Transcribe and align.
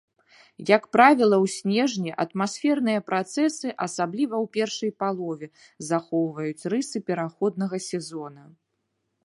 Як 0.75 0.83
правіла, 0.95 1.37
у 1.45 1.49
снежні 1.55 2.13
атмасферныя 2.23 3.03
працэсы, 3.11 3.67
асабліва 3.87 4.35
ў 4.43 4.45
першай 4.59 4.91
палове, 5.03 5.47
захоўваюць 5.91 6.67
рысы 6.75 6.97
пераходнага 7.11 7.77
сезона. 7.89 8.43